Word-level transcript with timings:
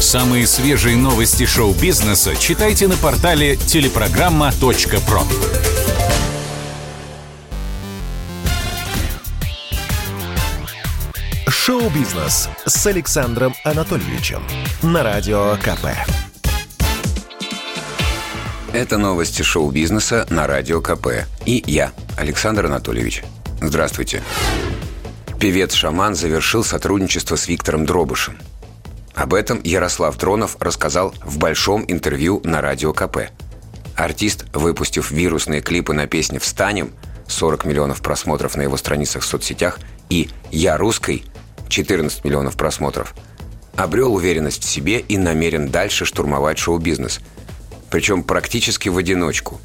Самые 0.00 0.46
свежие 0.46 0.96
новости 0.96 1.46
шоу-бизнеса 1.46 2.36
читайте 2.36 2.88
на 2.88 2.96
портале 2.96 3.56
телепрограмма.про. 3.56 5.22
Шоу-бизнес 11.48 12.48
с 12.66 12.86
Александром 12.86 13.54
Анатольевичем 13.64 14.42
на 14.82 15.02
Радио 15.02 15.56
КП. 15.62 15.86
Это 18.74 18.98
новости 18.98 19.42
шоу-бизнеса 19.42 20.26
на 20.30 20.46
Радио 20.46 20.80
КП. 20.80 21.26
И 21.46 21.62
я, 21.66 21.92
Александр 22.16 22.66
Анатольевич. 22.66 23.22
Здравствуйте. 23.62 24.22
Певец-шаман 25.38 26.14
завершил 26.14 26.64
сотрудничество 26.64 27.36
с 27.36 27.48
Виктором 27.48 27.86
Дробышем. 27.86 28.36
Об 29.14 29.34
этом 29.34 29.60
Ярослав 29.62 30.16
Тронов 30.16 30.56
рассказал 30.60 31.14
в 31.24 31.38
большом 31.38 31.84
интервью 31.86 32.40
на 32.44 32.60
Радио 32.60 32.92
КП. 32.92 33.30
Артист, 33.96 34.46
выпустив 34.52 35.10
вирусные 35.10 35.60
клипы 35.60 35.92
на 35.92 36.06
песне 36.06 36.38
«Встанем», 36.38 36.92
40 37.28 37.64
миллионов 37.64 38.02
просмотров 38.02 38.56
на 38.56 38.62
его 38.62 38.76
страницах 38.76 39.22
в 39.22 39.26
соцсетях, 39.26 39.78
и 40.10 40.28
«Я 40.50 40.76
русский», 40.76 41.24
14 41.68 42.24
миллионов 42.24 42.56
просмотров, 42.56 43.14
обрел 43.76 44.14
уверенность 44.14 44.64
в 44.64 44.68
себе 44.68 44.98
и 44.98 45.16
намерен 45.16 45.68
дальше 45.68 46.04
штурмовать 46.04 46.58
шоу-бизнес– 46.58 47.20
причем 47.94 48.24
практически 48.24 48.88
в 48.88 48.98
одиночку. 48.98 49.60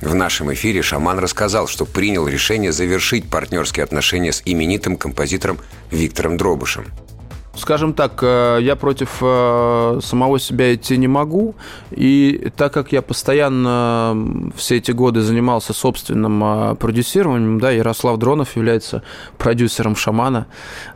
В 0.00 0.14
нашем 0.14 0.50
эфире 0.54 0.80
шаман 0.80 1.18
рассказал, 1.18 1.68
что 1.68 1.84
принял 1.84 2.26
решение 2.26 2.72
завершить 2.72 3.28
партнерские 3.28 3.84
отношения 3.84 4.32
с 4.32 4.40
именитым 4.46 4.96
композитором 4.96 5.58
Виктором 5.90 6.38
Дробышем– 6.38 6.86
Скажем 7.56 7.94
так, 7.94 8.18
э, 8.22 8.58
я 8.60 8.76
против 8.76 9.18
э, 9.22 10.00
самого 10.02 10.38
себя 10.38 10.74
идти 10.74 10.98
не 10.98 11.08
могу, 11.08 11.54
и 11.90 12.50
так 12.54 12.72
как 12.72 12.92
я 12.92 13.00
постоянно 13.00 14.52
все 14.56 14.76
эти 14.76 14.90
годы 14.90 15.22
занимался 15.22 15.72
собственным 15.72 16.42
э, 16.44 16.74
продюсированием, 16.74 17.58
да, 17.58 17.70
Ярослав 17.70 18.18
Дронов 18.18 18.56
является 18.56 19.02
продюсером 19.38 19.96
«Шамана», 19.96 20.46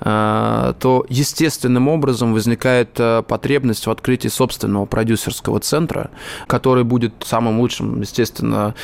то 0.01 1.07
естественным 1.09 1.89
образом 1.89 2.35
возникает 2.35 2.93
потребность 3.27 3.87
в 3.87 3.91
открытии 3.91 4.29
собственного 4.29 4.87
продюсерского 4.87 5.61
центра, 5.61 6.11
который 6.47 6.85
будет 6.85 7.13
самым 7.25 7.61
лучшим, 7.61 8.01
естественно, 8.01 8.75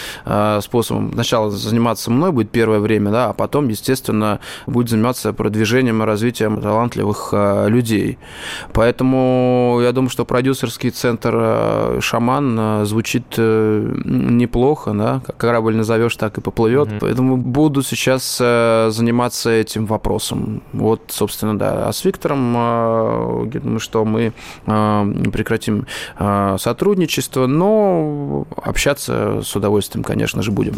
способом. 0.60 1.12
Сначала 1.12 1.50
заниматься 1.50 2.10
мной 2.10 2.32
будет 2.32 2.50
первое 2.50 2.80
время, 2.80 3.10
да, 3.10 3.30
а 3.30 3.32
потом, 3.32 3.68
естественно, 3.68 4.40
будет 4.66 4.90
заниматься 4.90 5.32
продвижением 5.32 6.02
и 6.02 6.06
развитием 6.06 6.60
талантливых 6.60 7.34
людей. 7.68 8.18
Поэтому 8.72 9.80
я 9.82 9.92
думаю, 9.92 10.10
что 10.10 10.24
продюсерский 10.24 10.90
центр 10.90 11.34
э, 11.34 11.98
«Шаман» 12.00 12.56
э, 12.58 12.84
звучит 12.84 13.24
э, 13.36 13.94
неплохо, 14.04 14.92
да, 14.92 15.20
как 15.26 15.36
корабль 15.36 15.76
назовешь, 15.76 16.16
так 16.16 16.38
и 16.38 16.40
поплывет. 16.40 16.88
Mm-hmm. 16.88 16.98
Поэтому 17.00 17.36
буду 17.36 17.82
сейчас 17.82 18.36
заниматься 18.36 19.50
этим 19.50 19.86
вопросом. 19.86 20.62
Вот, 20.72 21.02
собственно, 21.08 21.58
да. 21.58 21.88
А 21.88 21.92
с 21.92 22.04
Виктором, 22.04 22.54
я 23.52 23.60
думаю, 23.60 23.80
что 23.80 24.04
мы 24.04 24.32
прекратим 24.64 25.86
сотрудничество, 26.58 27.46
но 27.46 28.46
общаться 28.56 29.42
с 29.42 29.54
удовольствием, 29.56 30.04
конечно 30.04 30.42
же, 30.42 30.50
будем. 30.50 30.74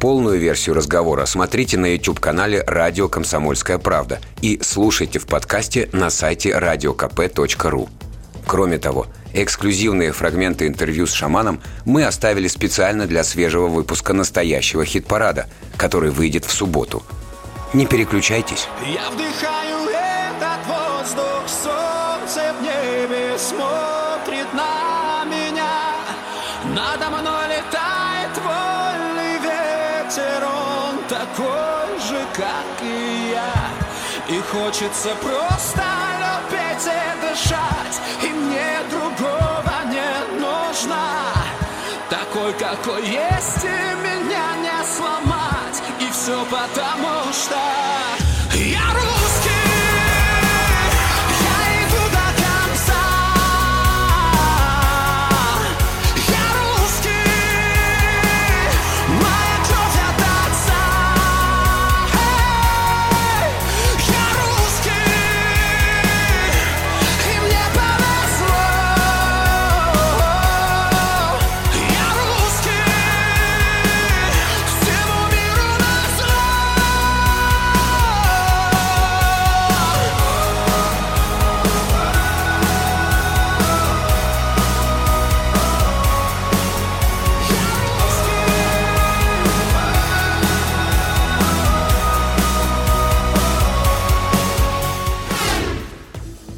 Полную 0.00 0.38
версию 0.38 0.76
разговора 0.76 1.26
смотрите 1.26 1.76
на 1.76 1.84
YouTube-канале 1.92 2.64
«Радио 2.66 3.06
Комсомольская 3.06 3.76
правда» 3.76 4.18
и 4.40 4.58
слушайте 4.62 5.18
в 5.18 5.26
подкасте 5.26 5.90
на 5.92 6.08
сайте 6.08 6.52
radiokp.ru. 6.52 7.86
Кроме 8.46 8.78
того, 8.78 9.08
эксклюзивные 9.34 10.12
фрагменты 10.12 10.66
интервью 10.66 11.06
с 11.06 11.12
шаманом 11.12 11.60
мы 11.84 12.06
оставили 12.06 12.48
специально 12.48 13.06
для 13.06 13.22
свежего 13.24 13.68
выпуска 13.68 14.14
настоящего 14.14 14.86
хит-парада, 14.86 15.50
который 15.76 16.10
выйдет 16.10 16.46
в 16.46 16.50
субботу. 16.50 17.02
Не 17.74 17.84
переключайтесь. 17.84 18.68
Я 18.86 19.10
вдыхаю 19.10 19.86
этот 19.90 20.66
воздух, 20.66 21.42
солнце 21.46 22.54
в 22.58 22.62
небе 22.62 23.36
смотрит 23.36 24.50
на 24.54 25.26
меня. 25.26 25.68
Надо 26.74 27.10
мной 27.10 27.49
такой 31.30 31.98
же, 32.00 32.24
как 32.34 32.82
и 32.82 33.30
я. 33.32 34.34
И 34.34 34.40
хочется 34.52 35.10
просто 35.16 35.82
любить 36.22 36.86
и 36.86 37.26
дышать, 37.26 38.00
и 38.22 38.28
мне 38.28 38.78
другого 38.90 39.72
не 39.86 40.40
нужно. 40.40 40.96
Такой, 42.08 42.52
какой 42.54 43.02
есть, 43.02 43.64
и 43.64 43.96
меня 44.02 44.56
не 44.62 44.84
сломать. 44.84 45.82
И 46.00 46.10
все 46.10 46.44
потому, 46.46 47.32
что 47.32 47.56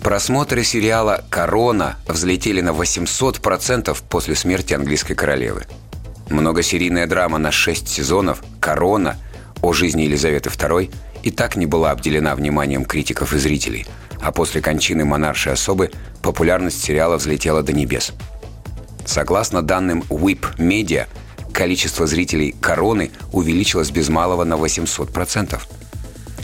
Просмотры 0.02 0.64
сериала 0.64 1.24
«Корона» 1.30 1.96
взлетели 2.08 2.60
на 2.60 2.70
800% 2.70 3.96
после 4.10 4.34
смерти 4.34 4.74
английской 4.74 5.14
королевы. 5.14 5.62
Многосерийная 6.28 7.06
драма 7.06 7.38
на 7.38 7.52
6 7.52 7.86
сезонов 7.86 8.42
«Корона» 8.58 9.16
о 9.62 9.72
жизни 9.72 10.02
Елизаветы 10.02 10.50
II 10.50 10.92
и 11.22 11.30
так 11.30 11.54
не 11.54 11.66
была 11.66 11.92
обделена 11.92 12.34
вниманием 12.34 12.84
критиков 12.84 13.32
и 13.32 13.38
зрителей, 13.38 13.86
а 14.20 14.32
после 14.32 14.60
кончины 14.60 15.04
монаршей 15.04 15.52
особы 15.52 15.92
популярность 16.20 16.82
сериала 16.82 17.16
взлетела 17.16 17.62
до 17.62 17.72
небес. 17.72 18.12
Согласно 19.06 19.62
данным 19.62 20.02
WIP 20.08 20.56
Media, 20.58 21.06
количество 21.52 22.08
зрителей 22.08 22.56
«Короны» 22.60 23.12
увеличилось 23.30 23.92
без 23.92 24.08
малого 24.08 24.42
на 24.42 24.54
800%. 24.54 25.60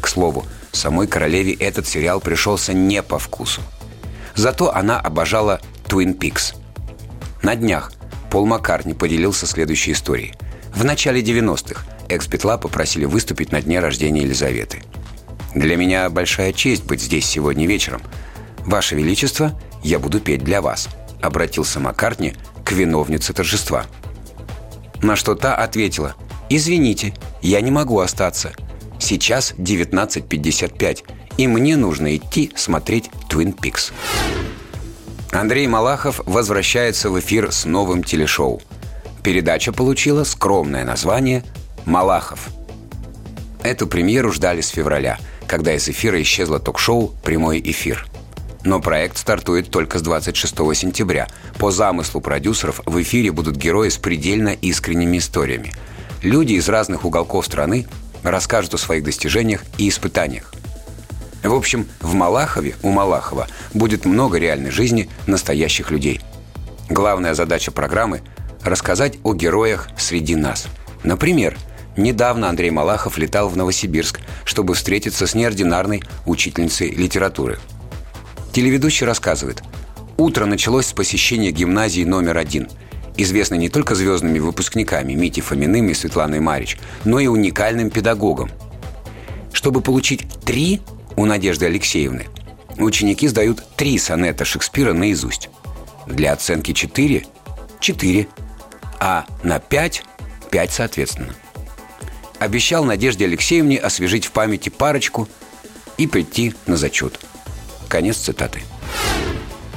К 0.00 0.06
слову, 0.06 0.46
Самой 0.78 1.08
королеве 1.08 1.54
этот 1.54 1.88
сериал 1.88 2.20
пришелся 2.20 2.72
не 2.72 3.02
по 3.02 3.18
вкусу. 3.18 3.62
Зато 4.36 4.72
она 4.72 5.00
обожала 5.00 5.60
Twin 5.88 6.16
Peaks. 6.16 6.54
На 7.42 7.56
днях 7.56 7.90
Пол 8.30 8.46
Маккартни 8.46 8.94
поделился 8.94 9.44
следующей 9.48 9.90
историей. 9.90 10.34
В 10.72 10.84
начале 10.84 11.20
90-х 11.20 11.84
экс-петла 12.08 12.58
попросили 12.58 13.06
выступить 13.06 13.50
на 13.50 13.60
дне 13.60 13.80
рождения 13.80 14.22
Елизаветы. 14.22 14.84
«Для 15.52 15.76
меня 15.76 16.08
большая 16.10 16.52
честь 16.52 16.84
быть 16.84 17.02
здесь 17.02 17.26
сегодня 17.26 17.66
вечером. 17.66 18.00
Ваше 18.58 18.94
Величество, 18.94 19.60
я 19.82 19.98
буду 19.98 20.20
петь 20.20 20.44
для 20.44 20.62
вас»,— 20.62 20.86
обратился 21.20 21.80
Маккартни 21.80 22.34
к 22.64 22.70
виновнице 22.70 23.32
торжества. 23.32 23.84
На 25.02 25.16
что 25.16 25.34
та 25.34 25.56
ответила 25.56 26.14
«Извините, 26.48 27.14
я 27.42 27.60
не 27.62 27.72
могу 27.72 27.98
остаться. 27.98 28.52
Сейчас 28.98 29.54
19.55, 29.58 31.04
и 31.36 31.46
мне 31.46 31.76
нужно 31.76 32.16
идти 32.16 32.50
смотреть 32.56 33.10
Twin 33.28 33.56
Peaks. 33.56 33.92
Андрей 35.30 35.66
Малахов 35.66 36.20
возвращается 36.24 37.10
в 37.10 37.18
эфир 37.20 37.52
с 37.52 37.64
новым 37.64 38.02
телешоу. 38.02 38.60
Передача 39.22 39.72
получила 39.72 40.24
скромное 40.24 40.84
название 40.84 41.44
«Малахов». 41.84 42.48
Эту 43.62 43.86
премьеру 43.86 44.32
ждали 44.32 44.60
с 44.60 44.68
февраля, 44.68 45.18
когда 45.46 45.74
из 45.74 45.88
эфира 45.88 46.20
исчезло 46.22 46.58
ток-шоу 46.58 47.14
«Прямой 47.22 47.60
эфир». 47.60 48.06
Но 48.64 48.80
проект 48.80 49.18
стартует 49.18 49.70
только 49.70 49.98
с 49.98 50.02
26 50.02 50.54
сентября. 50.74 51.28
По 51.58 51.70
замыслу 51.70 52.20
продюсеров 52.20 52.80
в 52.86 53.00
эфире 53.02 53.30
будут 53.30 53.56
герои 53.56 53.88
с 53.88 53.96
предельно 53.96 54.50
искренними 54.50 55.18
историями. 55.18 55.72
Люди 56.22 56.54
из 56.54 56.68
разных 56.68 57.04
уголков 57.04 57.46
страны 57.46 57.86
расскажут 58.22 58.74
о 58.74 58.78
своих 58.78 59.04
достижениях 59.04 59.62
и 59.76 59.88
испытаниях. 59.88 60.52
В 61.42 61.54
общем, 61.54 61.86
в 62.00 62.14
Малахове 62.14 62.74
у 62.82 62.90
Малахова 62.90 63.46
будет 63.72 64.04
много 64.04 64.38
реальной 64.38 64.70
жизни 64.70 65.08
настоящих 65.26 65.90
людей. 65.90 66.20
Главная 66.88 67.34
задача 67.34 67.70
программы– 67.70 68.22
рассказать 68.62 69.18
о 69.22 69.34
героях 69.34 69.88
среди 69.96 70.34
нас. 70.34 70.66
Например, 71.04 71.56
недавно 71.96 72.48
Андрей 72.48 72.70
Малахов 72.70 73.18
летал 73.18 73.48
в 73.48 73.56
Новосибирск, 73.56 74.20
чтобы 74.44 74.74
встретиться 74.74 75.26
с 75.26 75.34
неординарной 75.34 76.02
учительницей 76.26 76.90
литературы. 76.90 77.58
Телеведущий 78.52 79.06
рассказывает. 79.06 79.62
Утро 80.16 80.46
началось 80.46 80.86
с 80.86 80.92
посещения 80.92 81.52
гимназии 81.52 82.04
номер 82.04 82.38
один– 82.38 82.68
известной 83.18 83.58
не 83.58 83.68
только 83.68 83.94
звездными 83.94 84.38
выпускниками 84.38 85.12
Мити 85.12 85.40
Фоминым 85.40 85.88
и 85.90 85.94
Светланой 85.94 86.40
Марич, 86.40 86.78
но 87.04 87.20
и 87.20 87.26
уникальным 87.26 87.90
педагогом. 87.90 88.50
Чтобы 89.52 89.80
получить 89.80 90.26
три 90.44 90.80
у 91.16 91.26
Надежды 91.26 91.66
Алексеевны, 91.66 92.26
ученики 92.78 93.26
сдают 93.28 93.62
три 93.76 93.98
сонета 93.98 94.44
Шекспира 94.44 94.92
наизусть. 94.92 95.50
Для 96.06 96.32
оценки 96.32 96.72
4– 96.72 97.26
4, 97.80 98.28
а 99.00 99.26
на 99.42 99.58
5– 99.58 100.04
5 100.50 100.72
соответственно. 100.72 101.34
Обещал 102.38 102.84
Надежде 102.84 103.24
Алексеевне 103.24 103.78
освежить 103.78 104.26
в 104.26 104.30
памяти 104.30 104.68
парочку 104.68 105.28
и 105.96 106.06
прийти 106.06 106.54
на 106.66 106.76
зачет. 106.76 107.18
Конец 107.88 108.16
цитаты. 108.18 108.62